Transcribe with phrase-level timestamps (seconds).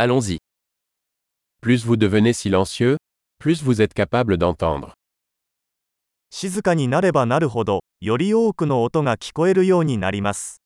[0.00, 0.38] Allons-y.
[1.60, 2.98] Plus vous devenez silencieux,
[3.40, 4.94] plus vous êtes capable d'entendre.
[6.30, 10.62] 静かになればなるほど、より多くの音が聞こえるようになります。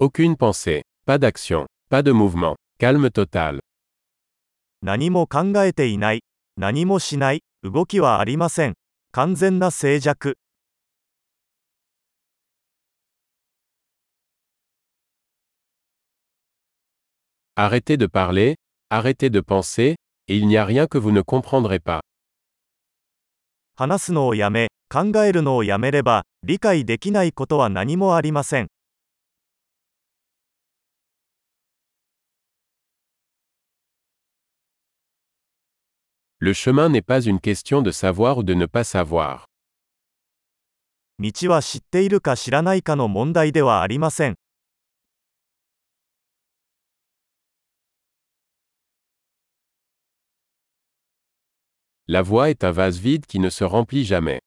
[0.00, 3.60] Aucune pensée, pas d'action, pas de mouvement, calme total.
[4.82, 6.24] 何も考えていない、
[6.56, 8.74] 何もしない、動きはありません。
[9.12, 10.34] 完全な静寂。
[17.59, 18.55] Arrêtez de parler,
[18.89, 19.95] arrêtez de penser,
[20.27, 22.01] et il n'y a rien que vous ne comprendrez pas.
[23.77, 28.67] 話すのをやめ、考えるのをやめれば、理解できないことは何もありません。
[36.39, 39.45] Le chemin n'est pas une question de savoir ou de ne pas savoir.
[41.17, 44.35] 道は知っているか知らないかの問題ではありません。
[52.12, 54.40] La voie est un vase vide qui ne se remplit jamais.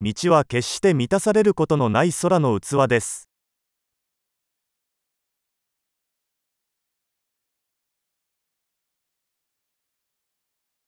[0.00, 3.28] 道は決して満たされることのない空の器です。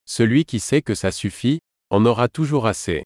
[0.05, 3.05] Celui qui sait que ça suffit, en aura toujours assez.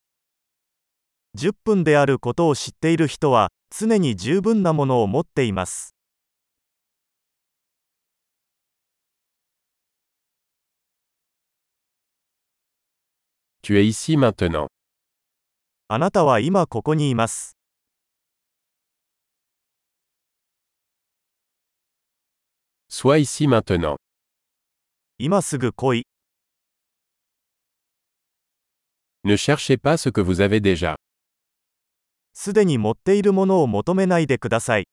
[1.36, 5.94] 10分であることを知っている人は、常に十分なものを持っています。
[13.61, 14.67] Tu es ici maintenant.
[15.87, 17.57] あなたは今ここにいます。
[22.89, 23.97] Sois ici maintenant.
[25.17, 26.07] 今すぐ来い。
[29.23, 30.95] Ne cherchez pas ce que vous avez déjà.
[32.33, 34.87] すでに持っているものを求めないでください。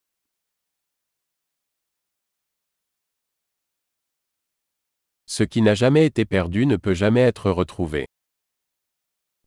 [5.26, 8.06] Ce qui n'a jamais été perdu ne peut jamais être retrouvé.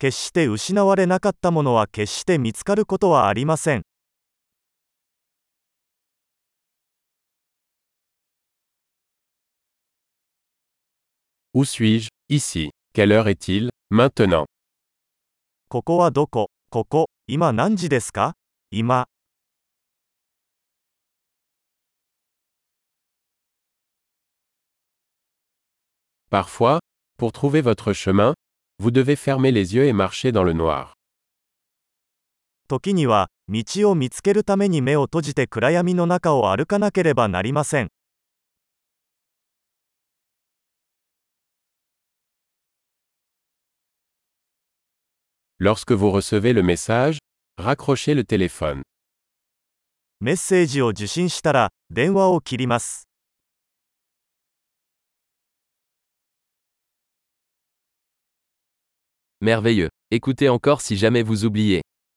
[0.01, 3.83] 決して失われなかったものは決して見つかることはありません。
[11.53, 12.71] Où suis-je Ici.
[12.95, 14.47] Quelle heure est-il Maintenant.
[15.69, 18.33] ここはどこここ、今何時ですか
[18.71, 19.07] 今。
[26.31, 26.79] Parfois,
[27.19, 28.33] pour trouver votre chemin,
[28.80, 30.94] vous devez fermer les yeux et marcher dans le noir.
[32.68, 37.90] 時には、道を見つけるために目を閉じて暗闇の中を歩かなければなりません。
[45.60, 47.20] Lorsque vous recevez le message,
[47.58, 48.82] raccrochez le téléphone.
[50.20, 53.08] メッセージを受信したら、電話を切ります。
[59.43, 59.89] Merveilleux.
[60.11, 61.81] Écoutez encore si jamais vous oubliez.